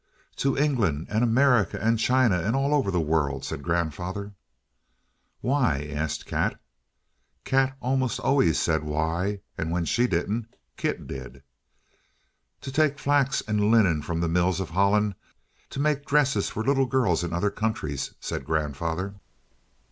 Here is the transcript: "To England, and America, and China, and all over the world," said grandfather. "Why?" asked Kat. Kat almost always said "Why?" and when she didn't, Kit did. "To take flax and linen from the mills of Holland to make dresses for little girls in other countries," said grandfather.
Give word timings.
"To 0.37 0.57
England, 0.57 1.05
and 1.11 1.23
America, 1.23 1.79
and 1.79 1.99
China, 1.99 2.39
and 2.39 2.55
all 2.55 2.73
over 2.73 2.89
the 2.89 2.99
world," 2.99 3.45
said 3.45 3.61
grandfather. 3.61 4.33
"Why?" 5.41 5.91
asked 5.93 6.25
Kat. 6.25 6.59
Kat 7.45 7.77
almost 7.83 8.19
always 8.19 8.59
said 8.59 8.83
"Why?" 8.83 9.41
and 9.59 9.69
when 9.69 9.85
she 9.85 10.07
didn't, 10.07 10.55
Kit 10.75 11.05
did. 11.05 11.43
"To 12.61 12.71
take 12.71 12.97
flax 12.97 13.41
and 13.47 13.69
linen 13.69 14.01
from 14.01 14.21
the 14.21 14.27
mills 14.27 14.59
of 14.59 14.71
Holland 14.71 15.13
to 15.69 15.79
make 15.79 16.07
dresses 16.07 16.49
for 16.49 16.63
little 16.63 16.87
girls 16.87 17.23
in 17.23 17.31
other 17.31 17.51
countries," 17.51 18.15
said 18.19 18.43
grandfather. 18.43 19.13